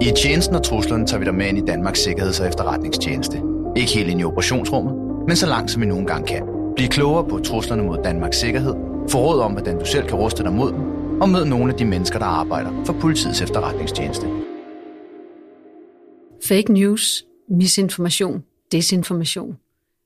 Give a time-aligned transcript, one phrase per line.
[0.00, 3.42] I tjenesten og truslerne tager vi dig med ind i Danmarks Sikkerheds- og Efterretningstjeneste.
[3.76, 4.94] Ikke helt ind i operationsrummet,
[5.26, 6.42] men så langt som vi nogen gang kan.
[6.76, 8.74] Bliv klogere på truslerne mod Danmarks sikkerhed,
[9.10, 10.80] få råd om, hvordan du selv kan ruste dig mod dem,
[11.22, 14.26] og mød nogle af de mennesker, der arbejder for politiets efterretningstjeneste.
[16.48, 18.42] Fake news, misinformation,
[18.72, 19.56] desinformation.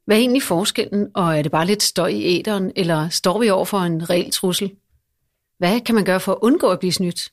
[0.07, 3.50] Hvad er egentlig forskellen, og er det bare lidt støj i æderen, eller står vi
[3.50, 4.72] over for en reel trussel?
[5.59, 7.30] Hvad kan man gøre for at undgå at blive snydt?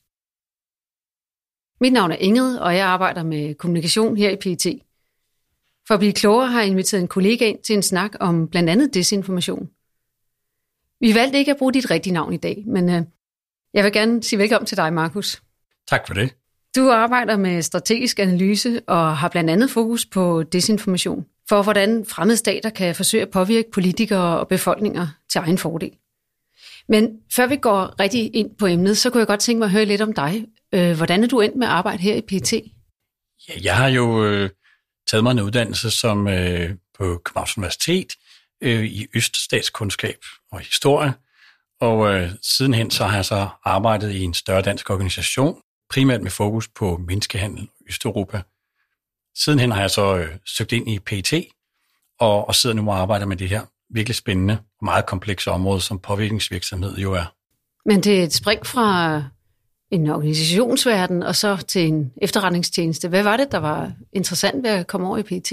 [1.82, 4.82] Mit navn er Ingrid, og jeg arbejder med kommunikation her i PET.
[5.88, 8.70] For at blive klogere har jeg inviteret en kollega ind til en snak om blandt
[8.70, 9.70] andet desinformation.
[11.00, 13.02] Vi valgte ikke at bruge dit rigtige navn i dag, men øh,
[13.74, 15.42] jeg vil gerne sige velkommen til dig, Markus.
[15.88, 16.36] Tak for det.
[16.76, 22.38] Du arbejder med strategisk analyse og har blandt andet fokus på desinformation for, hvordan fremmede
[22.38, 25.92] stater kan forsøge at påvirke politikere og befolkninger til egen fordel.
[26.90, 29.72] Men før vi går rigtig ind på emnet, så kunne jeg godt tænke mig at
[29.72, 30.46] høre lidt om dig.
[30.74, 32.54] Øh, hvordan er du endt med at arbejde her i PT?
[33.50, 34.50] Ja, jeg har jo øh,
[35.08, 38.08] taget mig en uddannelse som øh, på Københavns Universitet
[38.62, 40.18] øh, i Øststatskundskab
[40.52, 41.14] og historie.
[41.82, 46.32] Og øh, sidenhen så har jeg så arbejdet i en større dansk organisation, primært med
[46.32, 48.42] fokus på menneskehandel i Østeuropa.
[49.36, 51.34] Sidenhen har jeg så øh, søgt ind i PT,
[52.20, 55.82] og, og sidder nu og arbejder med det her virkelig spændende og meget komplekse område,
[55.82, 57.34] som påvirkningsvirksomhed jo er.
[57.86, 59.24] Men det er et spring fra
[59.92, 63.08] en organisationsverden og så til en efterretningstjeneste.
[63.08, 65.52] Hvad var det, der var interessant ved at komme over i PT?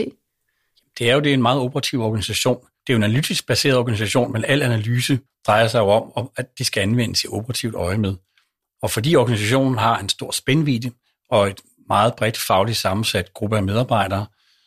[0.99, 2.57] Det er jo det er en meget operativ organisation.
[2.57, 6.59] Det er jo en analytisk baseret organisation, men al analyse drejer sig jo om, at
[6.59, 8.15] det skal anvendes i operativt øje med.
[8.83, 10.91] Og fordi organisationen har en stor spændvidde
[11.31, 14.27] og et meget bredt fagligt sammensat gruppe af medarbejdere,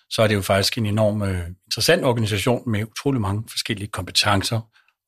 [0.10, 4.60] så er det jo faktisk en enorm øh, interessant organisation med utrolig mange forskellige kompetencer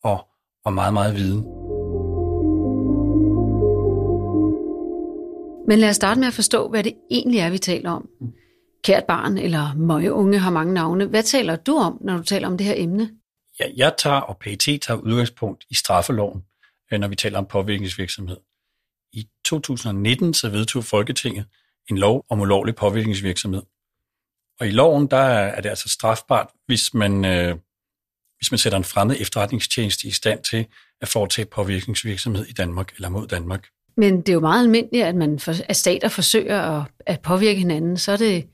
[0.03, 0.27] og,
[0.65, 1.68] og meget, meget viden.
[5.69, 8.09] Men lad os starte med at forstå, hvad det egentlig er, vi taler om.
[8.83, 11.05] Kært barn eller møge unge har mange navne.
[11.05, 13.11] Hvad taler du om, når du taler om det her emne?
[13.59, 16.43] Ja, jeg tager, og PET tager udgangspunkt i straffeloven,
[16.93, 18.37] øh, når vi taler om påvirkningsvirksomhed.
[19.13, 21.45] I 2019 så vedtog Folketinget
[21.89, 23.61] en lov om ulovlig påvirkningsvirksomhed.
[24.59, 27.55] Og i loven, der er det altså strafbart, hvis man, øh,
[28.37, 30.65] hvis man sætter en fremmed efterretningstjeneste i stand til
[31.01, 33.67] at foretage påvirkningsvirksomhed i Danmark eller mod Danmark.
[33.99, 37.59] Men det er jo meget almindeligt, at, man for, at stater forsøger at, at påvirke
[37.59, 37.97] hinanden.
[37.97, 38.47] Så er det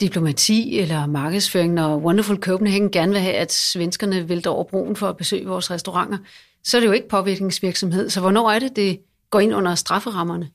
[0.00, 5.08] diplomati eller markedsføring, når Wonderful Copenhagen gerne vil have, at svenskerne vælter over broen for
[5.08, 6.18] at besøge vores restauranter.
[6.64, 8.10] Så er det jo ikke påvirkningsvirksomhed.
[8.10, 9.00] Så hvornår er det, det
[9.30, 10.50] går ind under strafferammerne?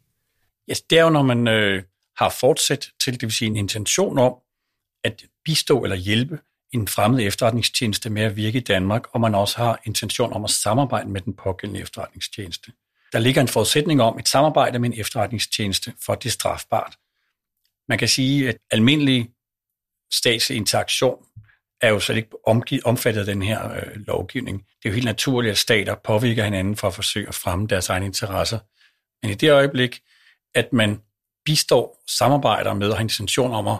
[0.67, 1.84] Ja, det er jo, når man øh,
[2.17, 4.34] har fortsat til, det vil sige en intention om
[5.03, 6.39] at bistå eller hjælpe
[6.73, 10.50] en fremmed efterretningstjeneste med at virke i Danmark, og man også har intention om at
[10.50, 12.72] samarbejde med den pågældende efterretningstjeneste.
[13.16, 16.96] Der ligger en forudsætning om et samarbejde med en efterretningstjeneste, for at det er strafbart.
[17.90, 19.30] Man kan sige, at almindelig
[20.14, 21.26] statslig interaktion
[21.81, 22.30] er jo slet ikke
[22.86, 24.58] omfattet af den her øh, lovgivning.
[24.58, 27.90] Det er jo helt naturligt, at stater påvirker hinanden for at forsøge at fremme deres
[27.90, 28.59] egne interesser.
[29.24, 30.00] Men i det øjeblik,
[30.56, 31.02] at man
[31.46, 33.80] bistår, samarbejder med og har intention om at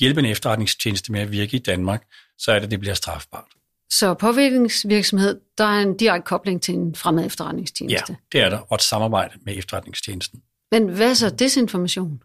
[0.00, 2.06] hjælpe en efterretningstjeneste med at virke i Danmark,
[2.38, 3.48] så er det, det bliver strafbart.
[3.90, 8.12] Så påvirkningsvirksomhed, der er en direkte kobling til en fremmed efterretningstjeneste?
[8.12, 10.42] Ja, det er der, og et samarbejde med efterretningstjenesten.
[10.70, 12.22] Men hvad er så desinformation?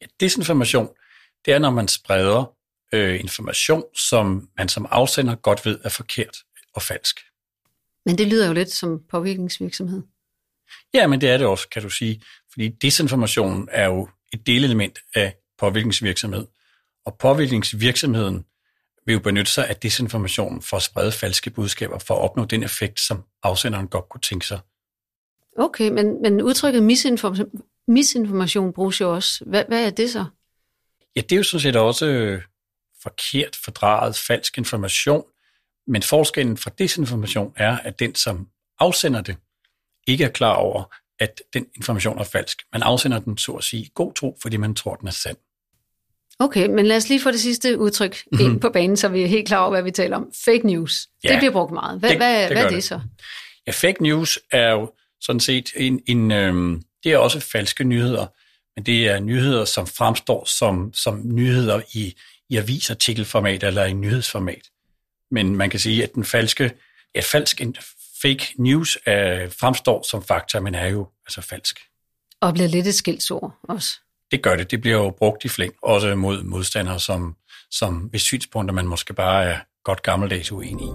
[0.00, 0.88] Ja, desinformation,
[1.44, 2.52] det er, når man spreder
[2.92, 6.36] øh, information, som man som afsender godt ved er forkert
[6.74, 7.20] og falsk.
[8.06, 10.02] Men det lyder jo lidt som påvirkningsvirksomhed.
[10.94, 12.22] Ja, men det er det også, kan du sige.
[12.52, 16.46] Fordi desinformation er jo et delelement af påvirkningsvirksomhed.
[17.06, 18.44] Og påvirkningsvirksomheden
[19.06, 22.62] vil jo benytte sig af desinformation for at sprede falske budskaber, for at opnå den
[22.62, 24.60] effekt, som afsenderen godt kunne tænke sig.
[25.58, 27.50] Okay, men, men udtrykket misinformation,
[27.88, 29.44] misinformation bruges jo også.
[29.44, 30.24] Hvad, hvad er det så?
[31.16, 32.42] Ja, det er jo sådan set også øh,
[33.02, 35.24] forkert, fordrejet, falsk information.
[35.86, 38.48] Men forskellen fra desinformation er, at den, som
[38.78, 39.36] afsender det,
[40.06, 42.62] ikke er klar over, at den information er falsk.
[42.72, 45.36] Man afsender den, så at sige, god tro, fordi man tror, den er sand.
[46.38, 48.60] Okay, men lad os lige få det sidste udtryk ind mm-hmm.
[48.60, 50.30] på banen, så vi er helt klar over, hvad vi taler om.
[50.44, 51.08] Fake news.
[51.24, 51.98] Ja, det bliver brugt meget.
[52.00, 53.00] Hvad, det, hvad, det hvad er det, det så?
[53.66, 58.26] Ja, fake news er jo sådan set en, en øhm, det er også falske nyheder,
[58.76, 62.14] men det er nyheder, som fremstår som, som nyheder i,
[62.50, 64.62] i avisartikelformat eller i nyhedsformat.
[65.30, 66.72] Men man kan sige, at den falske,
[67.14, 67.60] ja, falsk,
[68.22, 71.80] fake news er, fremstår som fakta, men er jo altså falsk.
[72.40, 74.00] Og bliver lidt et skildsord også.
[74.30, 74.70] Det gør det.
[74.70, 77.36] Det bliver jo brugt i flæng, også mod modstandere, som,
[77.70, 80.90] som hvis synspunkter man måske bare er godt gammeldags uenig i.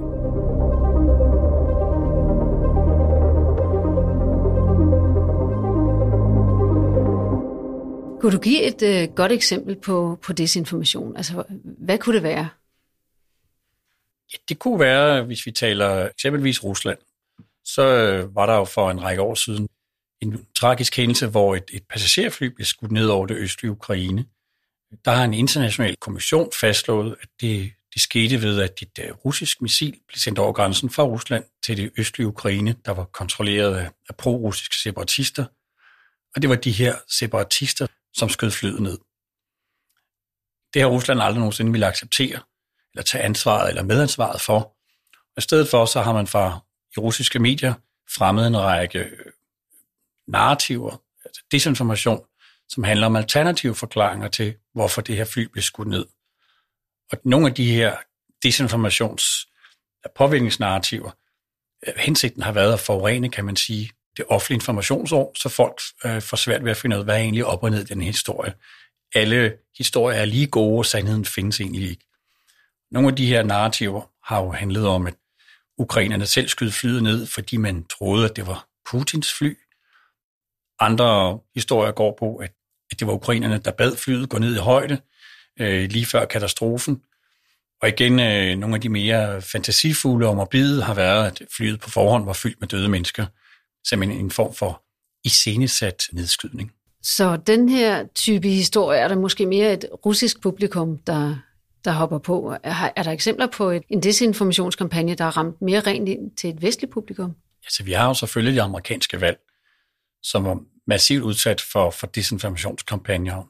[8.21, 11.17] Kunne du give et øh, godt eksempel på, på desinformation?
[11.17, 12.49] Altså, hvad kunne det være?
[14.33, 16.97] Ja, det kunne være, hvis vi taler eksempelvis Rusland,
[17.65, 19.67] så øh, var der jo for en række år siden
[20.21, 24.25] en tragisk hændelse, hvor et, et passagerfly blev skudt ned over det østlige Ukraine.
[25.05, 29.61] Der har en international kommission fastslået, at det, det skete ved, at et uh, russisk
[29.61, 33.89] missil blev sendt over grænsen fra Rusland til det østlige Ukraine, der var kontrolleret af,
[34.09, 35.45] af pro-russiske separatister.
[36.35, 38.97] Og det var de her separatister, som skød flyet ned.
[40.73, 42.39] Det har Rusland aldrig nogensinde ville acceptere,
[42.93, 44.59] eller tage ansvaret eller medansvaret for.
[45.13, 46.59] Og i stedet for, så har man fra
[46.95, 47.73] i russiske medier
[48.15, 49.25] fremmet en række øh,
[50.31, 52.25] narrativer, altså desinformation,
[52.69, 56.05] som handler om alternative forklaringer til, hvorfor det her fly blev skudt ned.
[57.11, 57.95] Og nogle af de her
[58.45, 59.45] desinformations-
[60.15, 61.11] påvirkningsnarrativer,
[61.87, 66.21] øh, hensigten har været at forurene, kan man sige, det offentlige informationsår, så folk øh,
[66.21, 68.01] får svært ved at finde ud af, hvad er egentlig op og ned i den
[68.01, 68.53] historie.
[69.15, 72.05] Alle historier er lige gode, og sandheden findes egentlig ikke.
[72.91, 75.13] Nogle af de her narrativer har jo handlet om, at
[75.77, 79.57] ukrainerne selv skød flyet ned, fordi man troede, at det var Putins fly.
[80.79, 82.51] Andre historier går på, at
[82.99, 84.97] det var ukrainerne, der bad flyet gå ned i højde
[85.59, 87.01] øh, lige før katastrofen.
[87.81, 91.89] Og igen, øh, nogle af de mere fantasifulde og morbide har været, at flyet på
[91.89, 93.25] forhånd var fyldt med døde mennesker,
[93.83, 94.83] som en form for
[95.23, 96.71] iscenesat nedskydning.
[97.03, 101.35] Så den her type historie er der måske mere et russisk publikum, der,
[101.85, 102.55] der hopper på.
[102.63, 106.49] Er, er der eksempler på et, en desinformationskampagne, der har ramt mere rent ind til
[106.49, 107.35] et vestligt publikum?
[107.65, 109.39] Altså, vi har jo selvfølgelig de amerikanske valg,
[110.23, 113.43] som var massivt udsat for, for desinformationskampagner,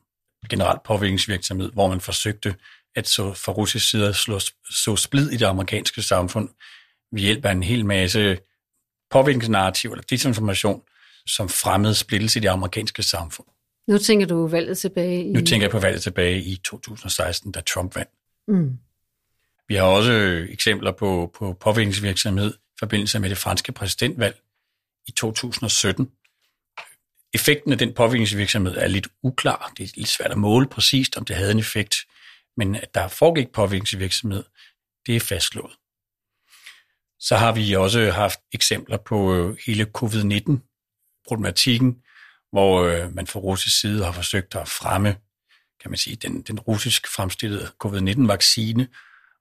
[0.50, 2.56] generelt påvirkningsvirksomhed, hvor man forsøgte
[2.96, 4.40] at så fra russisk side slå,
[4.70, 6.50] så splid i det amerikanske samfund
[7.12, 8.40] ved hjælp af en hel masse
[9.12, 10.82] påvirkningsnarrativ eller desinformation,
[11.28, 13.48] som fremmede splittelse i det amerikanske samfund.
[13.88, 15.32] Nu tænker du valget tilbage i...
[15.32, 18.12] Nu tænker jeg på valget tilbage i 2016, da Trump vandt.
[18.48, 18.78] Mm.
[19.68, 20.12] Vi har også
[20.50, 24.42] eksempler på, på påvirkningsvirksomhed i forbindelse med det franske præsidentvalg
[25.08, 26.12] i 2017.
[27.34, 29.72] Effekten af den påvirkningsvirksomhed er lidt uklar.
[29.78, 31.96] Det er lidt svært at måle præcist, om det havde en effekt.
[32.58, 34.44] Men at der foregik påvirkningsvirksomhed,
[35.06, 35.72] det er fastslået.
[37.20, 42.02] Så har vi også haft eksempler på øh, hele covid-19-problematikken,
[42.52, 45.16] hvor øh, man fra russisk side har forsøgt at fremme
[45.82, 48.88] kan man sige, den, den russisk fremstillede covid-19-vaccine,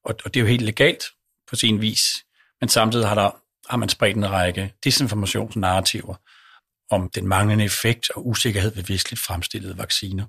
[0.04, 1.04] og, og det er jo helt legalt
[1.48, 2.24] på sin vis,
[2.60, 3.30] men samtidig har, der,
[3.70, 6.14] har man spredt en række desinformationsnarrativer
[6.90, 10.26] om den manglende effekt og usikkerhed ved vestligt fremstillede vacciner.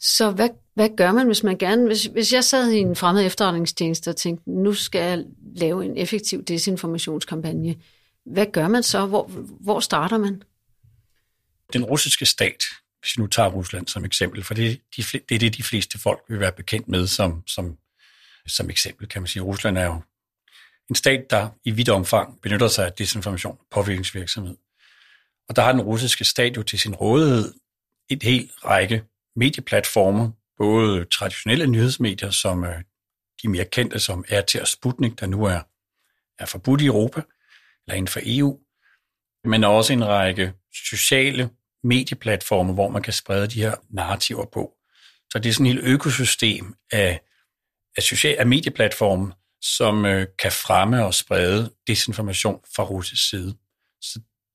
[0.00, 3.26] Så hvad, hvad gør man, hvis man gerne, hvis, hvis jeg sad i en fremmed
[3.26, 5.24] efterretningstjeneste og tænkte, nu skal jeg
[5.56, 7.76] lave en effektiv desinformationskampagne,
[8.26, 9.06] hvad gør man så?
[9.06, 9.26] Hvor,
[9.60, 10.42] hvor starter man?
[11.72, 12.64] Den russiske stat,
[13.00, 15.98] hvis vi nu tager Rusland som eksempel, for det, de, det er det, de fleste
[15.98, 17.78] folk vil være bekendt med som, som,
[18.46, 19.42] som eksempel, kan man sige.
[19.42, 20.02] Rusland er jo
[20.88, 24.56] en stat, der i vidt omfang benytter sig af desinformation og påvirkningsvirksomhed.
[25.48, 27.54] Og der har den russiske stat jo til sin rådighed
[28.10, 29.04] et helt række
[29.36, 32.82] medieplatformer, både traditionelle nyhedsmedier, som øh,
[33.42, 35.60] de mere kendte som RT og Sputnik, der nu er,
[36.38, 37.22] er forbudt i Europa,
[37.86, 38.58] eller inden for EU,
[39.44, 40.52] men også en række
[40.88, 41.50] sociale
[41.84, 44.74] medieplatforme, hvor man kan sprede de her narrativer på.
[45.30, 47.20] Så det er sådan et helt økosystem af,
[47.96, 53.56] af, social, af medieplatforme, som øh, kan fremme og sprede desinformation fra russisk side.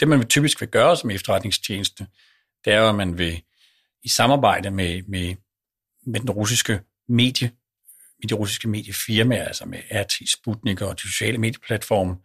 [0.03, 2.07] Det, man typisk vil gøre som efterretningstjeneste,
[2.65, 3.43] det er, at man vil
[4.03, 5.35] i samarbejde med, med,
[6.05, 7.51] med den russiske medie,
[8.19, 12.15] med de russiske mediefirmaer, altså med RT, Sputnik og de sociale medieplatforme,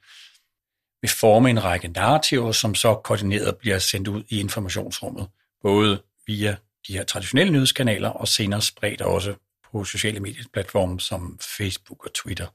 [1.00, 5.28] vil forme en række narrativer, som så koordineret bliver sendt ud i informationsrummet,
[5.62, 6.56] både via
[6.88, 9.34] de her traditionelle nyhedskanaler og senere spredt også
[9.72, 12.46] på sociale medieplatforme som Facebook og Twitter.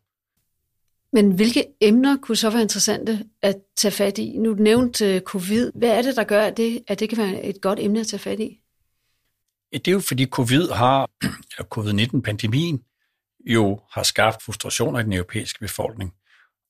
[1.14, 4.38] Men hvilke emner kunne så være interessante at tage fat i?
[4.38, 5.72] Nu nævnte øh, covid.
[5.76, 8.08] Hvad er det, der gør, at det, at det kan være et godt emne at
[8.08, 8.60] tage fat i?
[9.74, 11.10] Ja, det er jo fordi covid har,
[11.76, 12.84] covid-19-pandemien,
[13.46, 16.14] jo har skabt frustrationer i den europæiske befolkning.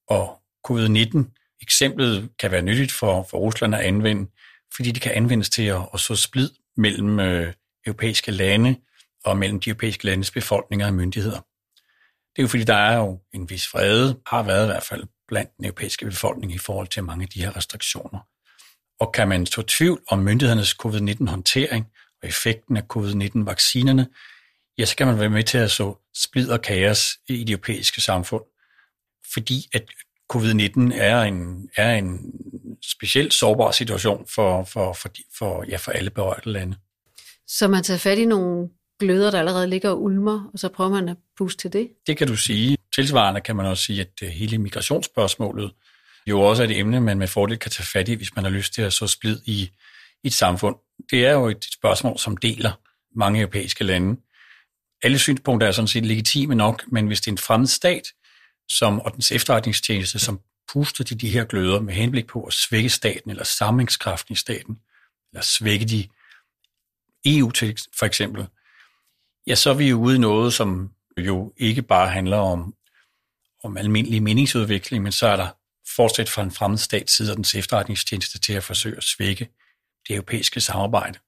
[0.07, 1.23] Og covid-19
[1.63, 4.31] Eksemplet kan være nyttigt for, for Rusland at anvende,
[4.75, 7.53] fordi det kan anvendes til at, at så splid mellem øh,
[7.85, 8.75] europæiske lande
[9.25, 11.39] og mellem de europæiske landes befolkninger og myndigheder.
[12.35, 15.03] Det er jo fordi, der er jo en vis frede, har været i hvert fald
[15.27, 18.19] blandt den europæiske befolkning i forhold til mange af de her restriktioner.
[18.99, 21.85] Og kan man så tvivl om myndighedernes covid-19-håndtering
[22.21, 24.07] og effekten af covid-19-vaccinerne,
[24.77, 28.01] ja, så kan man være med til at så splid og kaos i det europæiske
[28.01, 28.43] samfund,
[29.33, 29.83] fordi at
[30.33, 32.33] covid-19 er en, er en
[32.83, 36.77] specielt sårbar situation for, for, for, for, ja, for alle berørte lande.
[37.47, 38.69] Så man tager fat i nogle
[39.03, 41.89] gløder, der allerede ligger og ulmer, og så prøver man at puste til det?
[42.07, 42.77] Det kan du sige.
[42.95, 45.71] Tilsvarende kan man også sige, at øh, hele migrationsspørgsmålet
[46.27, 48.51] jo også er et emne, man med fordel kan tage fat i, hvis man har
[48.51, 49.71] lyst til at så splid i,
[50.23, 50.75] i et samfund.
[51.11, 52.71] Det er jo et spørgsmål, som deler
[53.15, 54.21] mange europæiske lande.
[55.03, 58.03] Alle synspunkter er sådan set legitime nok, men hvis det er en fremmed stat,
[58.69, 60.39] som, og dens efterretningstjeneste, som
[60.73, 64.77] puster til de her gløder med henblik på at svække staten eller samlingskraften i staten,
[65.31, 66.07] eller svække de
[67.25, 68.47] EU til for eksempel,
[69.47, 72.75] ja, så er vi jo ude i noget, som jo ikke bare handler om,
[73.63, 75.47] om almindelig meningsudvikling, men så er der
[75.95, 79.49] fortsat fra en fremmed stats side og dens efterretningstjeneste til at forsøge at svække
[80.07, 81.19] det europæiske samarbejde.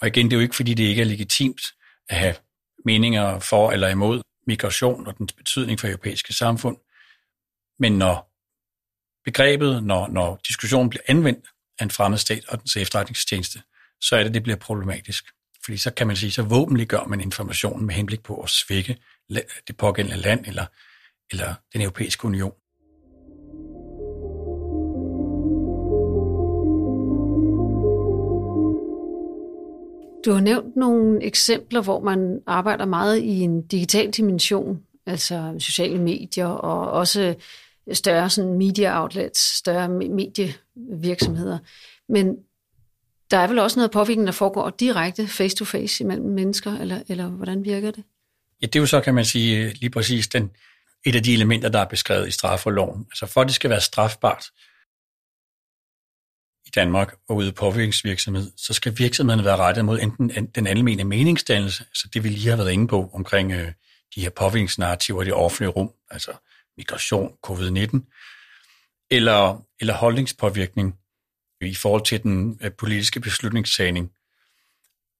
[0.00, 1.60] Og igen, det er jo ikke, fordi det ikke er legitimt
[2.08, 2.34] at have
[2.84, 6.76] meninger for eller imod migration og dens betydning for europæiske samfund.
[7.78, 8.30] Men når
[9.24, 11.46] begrebet, når, når diskussionen bliver anvendt
[11.78, 13.62] af en fremmed stat og dens efterretningstjeneste,
[14.00, 15.24] så er det, det bliver problematisk.
[15.64, 18.96] Fordi så kan man sige, så våbenliggør man informationen med henblik på at svække
[19.68, 20.66] det pågældende land eller,
[21.30, 22.52] eller den europæiske union.
[30.24, 35.98] Du har nævnt nogle eksempler, hvor man arbejder meget i en digital dimension, altså sociale
[35.98, 37.34] medier og også
[37.92, 41.58] større sådan media outlets, større medievirksomheder.
[42.08, 42.36] Men
[43.30, 47.64] der er vel også noget påvirkning, der foregår direkte face-to-face imellem mennesker, eller, eller hvordan
[47.64, 48.04] virker det?
[48.62, 50.50] Ja, det er jo så, kan man sige, lige præcis den,
[51.04, 53.06] et af de elementer, der er beskrevet i straffeloven.
[53.10, 54.44] Altså for at det skal være strafbart
[56.66, 61.84] i Danmark og ude påvirkningsvirksomhed, så skal virksomheden være rettet mod enten den almene meningsdannelse,
[61.84, 63.72] altså det vi lige har været inde på omkring øh,
[64.14, 66.32] de her påvirkningsnarrativer i det offentlige rum, altså
[66.76, 68.00] migration, covid-19,
[69.10, 70.94] eller, eller holdningspåvirkning,
[71.60, 74.10] i forhold til den øh, politiske beslutningstagning.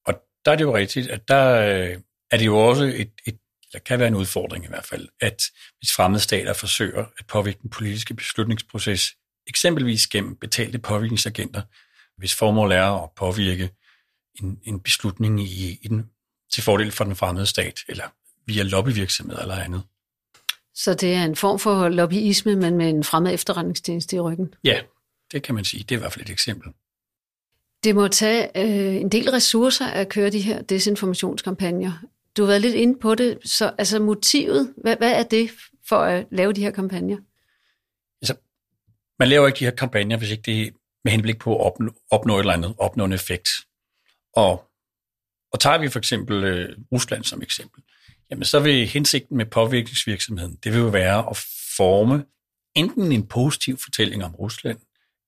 [0.07, 1.97] Og der er det jo rigtigt, at der øh,
[2.31, 3.39] er det jo også et, et
[3.73, 5.43] der kan være en udfordring i hvert fald, at
[5.79, 9.17] hvis fremmede stater forsøger at påvirke den politiske beslutningsproces,
[9.47, 11.63] eksempelvis gennem betalte påvirkningsagenter,
[12.17, 13.71] hvis formål er at påvirke
[14.43, 16.11] en, en beslutning i, i den,
[16.53, 18.05] til fordel for den fremmede stat, eller
[18.47, 19.83] via lobbyvirksomhed eller andet.
[20.75, 24.55] Så det er en form for lobbyisme, men med en fremmed efterretningstjeneste i ryggen?
[24.65, 24.81] Ja,
[25.33, 25.83] det kan man sige.
[25.83, 26.73] Det er i hvert fald et eksempel.
[27.85, 31.93] Det må tage øh, en del ressourcer at køre de her desinformationskampagner.
[32.37, 35.51] Du har været lidt inde på det, så altså motivet, hvad, hvad er det
[35.89, 37.17] for at lave de her kampagner?
[38.23, 38.35] Altså,
[39.19, 40.71] man laver ikke de her kampagner, hvis ikke det er
[41.05, 43.49] med henblik på at opnå, opnå et eller andet, opnå en effekt.
[44.37, 44.71] Og,
[45.53, 47.83] og tager vi for eksempel øh, Rusland som eksempel,
[48.31, 51.37] jamen så vil hensigten med påvirkningsvirksomheden, det vil jo være at
[51.77, 52.25] forme
[52.75, 54.79] enten en positiv fortælling om Rusland,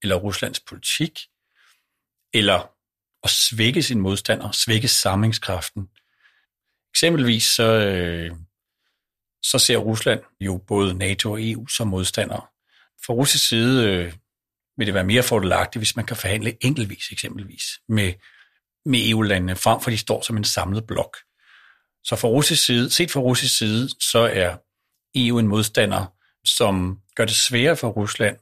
[0.03, 1.21] eller Ruslands politik,
[2.35, 2.73] eller
[3.23, 5.89] at svække sin modstander, svække samlingskraften.
[6.95, 8.31] Eksempelvis så, øh,
[9.43, 12.47] så ser Rusland jo både NATO og EU som modstandere.
[13.07, 14.13] Fra russisk side øh,
[14.77, 18.13] vil det være mere fordelagtigt, hvis man kan forhandle enkeltvis eksempelvis med,
[18.85, 21.17] med EU-landene, frem for de står som en samlet blok.
[22.05, 24.57] Så fra russisk side, set fra russisk side, så er
[25.15, 26.07] EU en modstander,
[26.45, 28.37] som gør det sværere for Rusland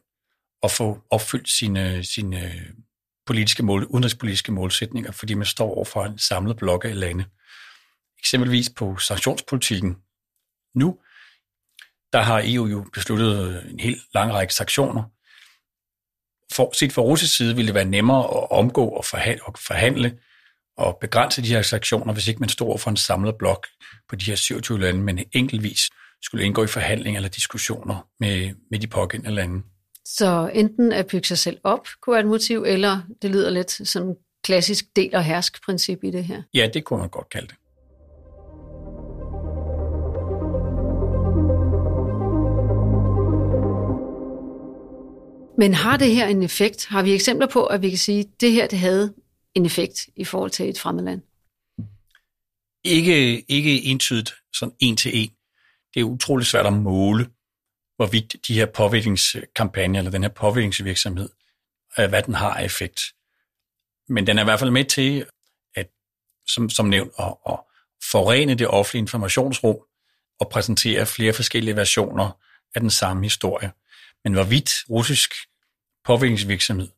[0.63, 2.53] at få opfyldt sine, sine
[3.27, 7.25] politiske mål, udenrigspolitiske målsætninger, fordi man står over for en samlet blok af lande.
[8.19, 9.97] Eksempelvis på sanktionspolitikken
[10.75, 10.99] nu,
[12.13, 15.03] der har EU jo besluttet en helt lang række sanktioner.
[16.53, 20.19] For, set fra russisk side ville det være nemmere at omgå og forhandle, og forhandle
[20.77, 23.67] og begrænse de her sanktioner, hvis ikke man stod over for en samlet blok
[24.09, 25.81] på de her 27 lande, men enkeltvis
[26.23, 29.63] skulle indgå i forhandlinger eller diskussioner med, med de pågældende lande.
[30.05, 33.89] Så enten at bygge sig selv op kunne være et motiv, eller det lyder lidt
[33.89, 34.15] som
[34.45, 36.43] klassisk del- og hersk-princip i det her.
[36.55, 37.57] Ja, det kunne man godt kalde det.
[45.59, 46.87] Men har det her en effekt?
[46.87, 49.15] Har vi eksempler på, at vi kan sige, at det her det havde
[49.55, 51.23] en effekt i forhold til et fremmed land?
[52.85, 55.31] Ikke, ikke entydigt, sådan en til en.
[55.95, 57.27] Det er utroligt svært at måle
[58.01, 61.29] hvorvidt de her påvirkningskampagner, eller den her påvirkningsvirksomhed,
[61.99, 63.01] øh, hvad den har af effekt.
[64.09, 65.27] Men den er i hvert fald med til,
[65.75, 65.89] at,
[66.47, 67.59] som, som nævnt, at, at
[68.11, 69.77] forene det offentlige informationsrum
[70.41, 72.31] og præsentere flere forskellige versioner
[72.75, 73.73] af den samme historie.
[74.25, 75.31] Men hvorvidt russisk
[76.05, 76.89] påvirkningsvirksomhed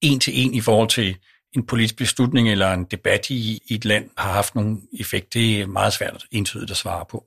[0.00, 1.18] en til en i forhold til
[1.52, 5.60] en politisk beslutning eller en debat i, i et land har haft nogen effekt, det
[5.60, 7.26] er meget svært entydigt at svare på.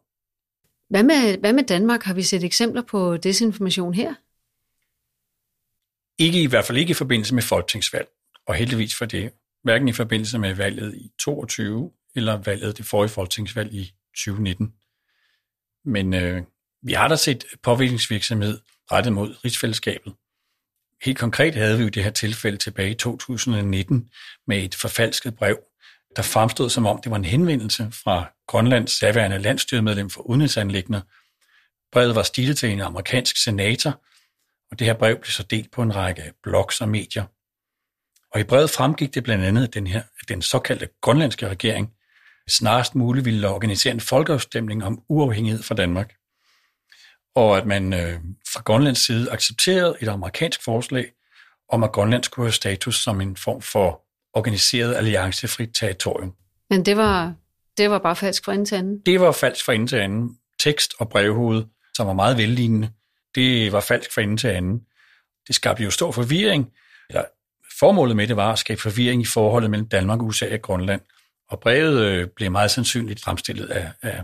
[0.92, 2.04] Hvad med, hvad med Danmark?
[2.04, 4.14] Har vi set eksempler på desinformation her?
[6.18, 8.08] Ikke i hvert fald ikke i forbindelse med folketingsvalg,
[8.48, 9.32] og heldigvis for det.
[9.64, 14.74] hverken i forbindelse med valget i 22 eller valget det forrige folketingsvalg i 2019.
[15.86, 16.44] Men øh,
[16.82, 18.60] vi har da set påvirkningsvirksomhed
[18.92, 20.14] rettet mod rigsfællesskabet.
[21.06, 24.10] Helt konkret havde vi jo det her tilfælde tilbage i 2019
[24.48, 25.60] med et forfalsket brev,
[26.16, 31.02] der fremstod som om det var en henvendelse fra Grønlands daværende landstyremedlem for udenrigsanlæggende.
[31.92, 34.02] Brevet var stilet til en amerikansk senator,
[34.72, 37.26] og det her brev blev så delt på en række blogs og medier.
[38.34, 41.94] Og i brevet fremgik det blandt andet, at den, her, at den såkaldte grønlandske regering
[42.50, 46.14] snarest muligt ville organisere en folkeafstemning om uafhængighed fra Danmark.
[47.36, 48.20] Og at man øh,
[48.54, 51.12] fra Grønlands side accepterede et amerikansk forslag
[51.70, 54.02] om, at Grønland skulle have status som en form for
[54.34, 56.34] organiseret alliancefrit territorium.
[56.70, 57.34] Men det var,
[57.78, 59.02] det var bare falsk fra ende til anden?
[59.06, 60.38] Det var falsk fra ende til anden.
[60.60, 61.64] Tekst og brevhoved,
[61.98, 62.90] som var meget vellignende,
[63.36, 64.82] det var falsk fra ende til anden.
[65.48, 66.72] Det skabte jo stor forvirring,
[67.10, 67.24] eller
[67.80, 71.02] formålet med det var at skabe forvirring i forholdet mellem Danmark, USA og Grønland.
[71.50, 74.24] Og brevet øh, blev meget sandsynligt fremstillet af, af,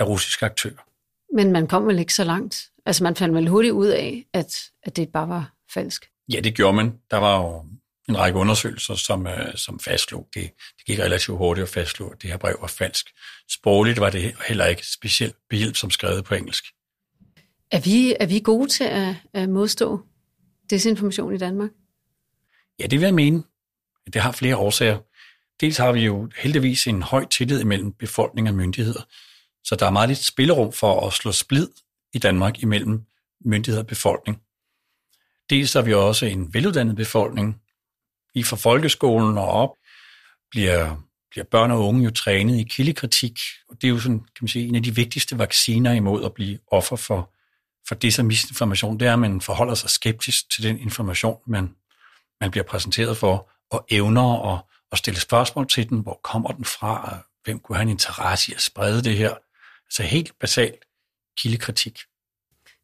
[0.00, 0.86] af russiske aktører.
[1.34, 2.70] Men man kom vel ikke så langt?
[2.86, 6.10] Altså man fandt vel hurtigt ud af, at, at det bare var falsk?
[6.32, 6.98] Ja, det gjorde man.
[7.10, 7.64] Der var jo
[8.08, 10.50] en række undersøgelser, som, øh, som fastslog det.
[10.78, 13.06] Det gik relativt hurtigt at fastslå, at det her brev var falsk.
[13.50, 16.64] Sprogligt var det heller ikke specielt behjælpsomt skrevet på engelsk.
[17.70, 20.00] Er vi, er vi gode til at, at modstå
[20.70, 21.70] desinformation i Danmark?
[22.78, 23.42] Ja, det vil jeg mene.
[24.12, 24.98] Det har flere årsager.
[25.60, 29.02] Dels har vi jo heldigvis en høj tillid mellem befolkning og myndigheder,
[29.64, 31.68] så der er meget lidt spillerum for at slå splid
[32.14, 33.02] i Danmark imellem
[33.44, 34.42] myndighed og befolkning.
[35.50, 37.60] Dels har vi også en veluddannet befolkning.
[38.36, 39.70] I fra folkeskolen og op
[40.50, 40.96] bliver,
[41.30, 43.38] bliver børn og unge jo trænet i kildekritik,
[43.68, 46.34] og det er jo sådan, kan man sige, en af de vigtigste vacciner imod at
[46.34, 47.32] blive offer for,
[47.88, 51.74] for det som misinformation, det er, at man forholder sig skeptisk til den information, man,
[52.40, 54.62] man bliver præsenteret for, og evner at,
[54.92, 58.54] at stille spørgsmål til den, hvor kommer den fra, hvem kunne have en interesse i
[58.54, 59.34] at sprede det her,
[59.86, 60.84] Altså helt basalt
[61.38, 61.98] kildekritik.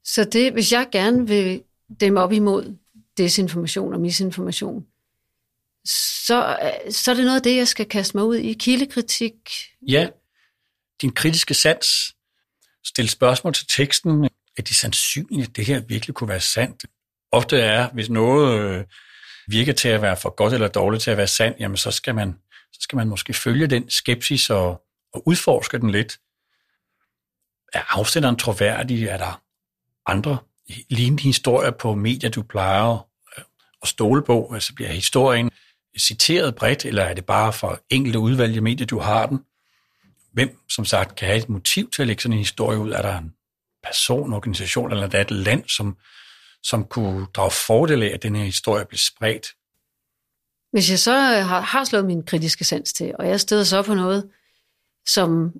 [0.04, 1.62] Så det, hvis jeg gerne vil
[2.00, 2.76] dem op imod
[3.16, 4.86] desinformation og misinformation,
[5.84, 6.56] så,
[6.90, 8.52] så er det noget af det, jeg skal kaste mig ud i.
[8.52, 9.34] Kildekritik.
[9.88, 10.08] Ja,
[11.02, 11.86] din kritiske sans.
[12.84, 14.24] Stil spørgsmål til teksten.
[14.58, 16.84] Er det sandsynligt, at det her virkelig kunne være sandt?
[17.32, 18.84] Ofte er, hvis noget øh,
[19.48, 22.14] virker til at være for godt eller dårligt til at være sandt, jamen så skal
[22.14, 22.38] man,
[22.72, 26.18] så skal man måske følge den skepsis og, og udforske den lidt
[27.72, 29.04] er afsenderen troværdig?
[29.04, 29.42] Er der
[30.06, 30.38] andre
[30.90, 33.02] lignende historier på medier, du plejer at
[33.38, 33.44] øh,
[33.84, 34.50] stole på?
[34.54, 35.50] Altså bliver historien
[35.98, 39.40] citeret bredt, eller er det bare for enkelte udvalgte medier, du har den?
[40.32, 42.90] Hvem, som sagt, kan have et motiv til at lægge sådan en historie ud?
[42.90, 43.32] Er der en
[43.82, 45.96] person, organisation, eller er der et land, som,
[46.62, 49.46] som kunne drage fordel af, at den her historie bliver spredt?
[50.72, 53.94] Hvis jeg så har, har slået min kritiske sans til, og jeg støder så på
[53.94, 54.30] noget,
[55.06, 55.52] som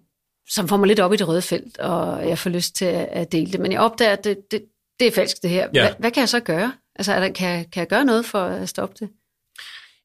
[0.49, 3.33] som får mig lidt op i det røde felt, og jeg får lyst til at
[3.33, 3.61] dele det.
[3.61, 4.65] Men jeg opdager, at det, det,
[5.01, 5.69] det er falsk det her.
[5.75, 5.87] Ja.
[5.87, 6.73] Hvad, hvad kan jeg så gøre?
[6.97, 9.11] Altså, er der, kan, kan jeg gøre noget for at stoppe det?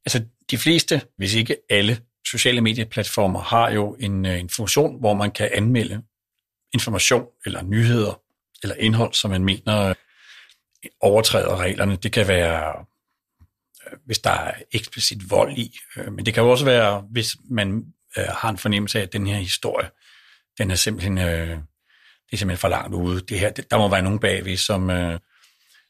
[0.08, 5.14] Altså, de fleste, hvis ikke alle sociale medieplatformer, har jo en, øh, en funktion, hvor
[5.14, 6.04] man kan anmelde
[6.74, 8.22] information eller nyheder
[8.64, 9.96] eller indhold, som man mener øh,
[11.02, 11.96] overtræder reglerne.
[11.96, 12.86] Det kan være,
[13.88, 15.78] øh, hvis der er eksplicit vold i,
[16.12, 19.38] men det kan jo også være, hvis man har en fornemmelse af, at den her
[19.38, 19.90] historie
[20.58, 23.22] den er simpelthen, det er simpelthen for langt ude.
[23.22, 24.90] Det her, der må være nogen bagved, som,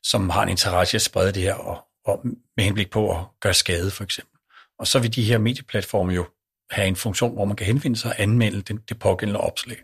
[0.03, 2.21] som har en interesse i at sprede det her, og, og
[2.57, 4.39] med henblik på at gøre skade, for eksempel.
[4.79, 6.25] Og så vil de her medieplatforme jo
[6.71, 9.77] have en funktion, hvor man kan henvende sig og anmelde den, det pågældende opslag.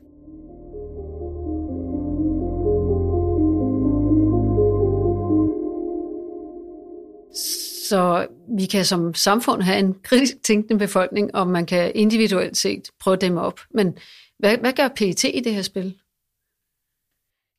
[7.89, 12.83] Så vi kan som samfund have en kritisk tænkende befolkning, og man kan individuelt set
[12.99, 13.59] prøve dæmme op.
[13.71, 13.97] Men
[14.39, 15.97] hvad, hvad gør PET i det her spil?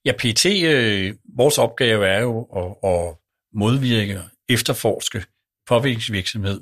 [0.04, 3.16] Ja, PET, øh, vores opgave er jo at, at
[3.52, 5.24] modvirke, efterforske
[5.66, 6.60] påvirkningsvirksomhed,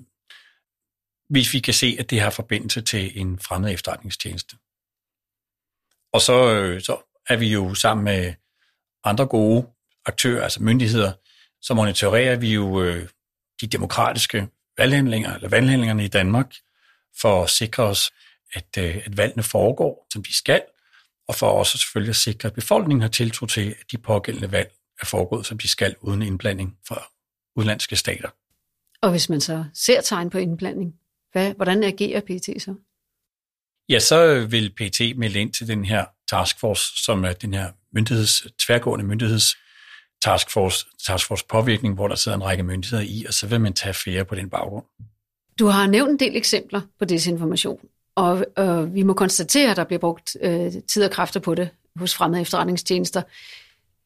[1.29, 4.57] hvis vi kan se, at det har forbindelse til en fremmed efterretningstjeneste.
[6.13, 6.97] Og så, øh, så
[7.29, 8.35] er vi jo sammen med
[9.05, 9.69] andre gode
[10.07, 11.13] aktører, altså myndigheder,
[11.61, 13.09] så monitorerer vi jo øh,
[13.61, 16.55] de demokratiske valghandlinger, eller valghandlingerne i Danmark,
[17.21, 18.11] for at sikre os,
[18.53, 20.63] at, øh, at valgene foregår, som de skal,
[21.29, 24.73] og for også selvfølgelig at sikre, at befolkningen har tiltro til, at de pågældende valg
[25.01, 27.12] er foregået, som de skal, uden indblanding fra
[27.57, 28.29] udlandske stater.
[29.03, 30.95] Og hvis man så ser tegn på indblanding,
[31.33, 32.75] hvad, hvordan agerer PT så?
[33.89, 38.47] Ja, så vil PT melde ind til den her taskforce, som er den her myndigheds,
[38.59, 39.57] tværgående myndigheds
[40.23, 43.95] taskforce, taskforce påvirkning, hvor der sidder en række myndigheder i, og så vil man tage
[43.95, 44.85] flere på den baggrund.
[45.59, 47.81] Du har nævnt en del eksempler på desinformation,
[48.17, 51.69] og øh, vi må konstatere, at der bliver brugt øh, tid og kræfter på det
[51.97, 53.23] hos fremmede efterretningstjenester.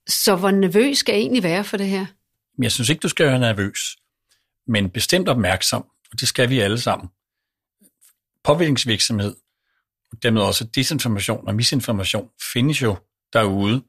[0.09, 2.07] Så hvor nervøs skal jeg egentlig være for det her?
[2.63, 3.97] Jeg synes ikke, du skal være nervøs,
[4.67, 7.09] men bestemt opmærksom, og det skal vi alle sammen.
[8.45, 9.37] Påvirkningsvirksomhed,
[10.13, 12.97] og dermed også desinformation og misinformation, findes jo
[13.33, 13.83] derude,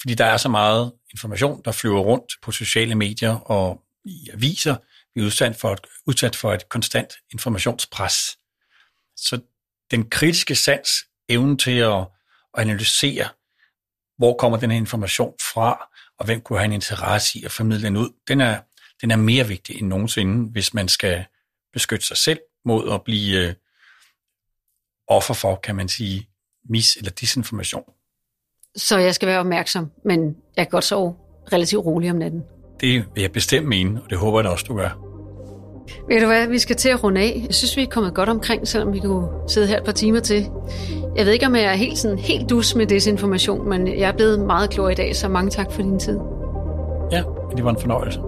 [0.00, 4.76] fordi der er så meget information, der flyver rundt på sociale medier og i aviser.
[5.14, 8.14] Vi er udsat for et, udsat for et konstant informationspres.
[9.16, 9.40] Så
[9.90, 10.90] den kritiske sans,
[11.28, 12.08] evnen til at
[12.54, 13.28] analysere,
[14.22, 17.86] hvor kommer den her information fra, og hvem kunne have en interesse i at formidle
[17.86, 18.58] den ud, den er,
[19.00, 21.24] den er mere vigtig end nogensinde, hvis man skal
[21.72, 23.54] beskytte sig selv mod at blive øh,
[25.08, 26.28] offer for, kan man sige,
[26.64, 27.84] mis- eller disinformation.
[28.76, 31.16] Så jeg skal være opmærksom, men jeg kan godt sove
[31.52, 32.42] relativt roligt om natten.
[32.80, 35.01] Det vil jeg bestemt mene, og det håber jeg da også, du gør.
[36.08, 37.44] Ved du hvad, vi skal til at runde af.
[37.46, 40.20] Jeg synes, vi er kommet godt omkring, selvom vi kunne sidde her et par timer
[40.20, 40.46] til.
[41.16, 44.12] Jeg ved ikke, om jeg er helt, sådan, helt dus med desinformation, men jeg er
[44.12, 46.18] blevet meget klog i dag, så mange tak for din tid.
[47.12, 47.22] Ja,
[47.56, 48.20] det var en fornøjelse.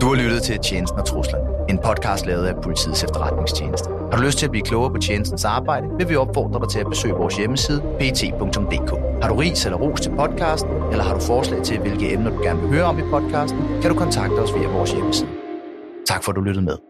[0.00, 3.88] Du har lyttet til Tjenesten og Truslen, en podcast lavet af politiets efterretningstjeneste.
[4.10, 6.80] Har du lyst til at blive klogere på tjenestens arbejde, vil vi opfordre dig til
[6.80, 8.90] at besøge vores hjemmeside, pt.dk.
[9.22, 12.42] Har du ris eller ros til podcasten, eller har du forslag til, hvilke emner du
[12.42, 15.28] gerne vil høre om i podcasten, kan du kontakte os via vores hjemmeside.
[16.06, 16.87] Tak for, at du lyttede med.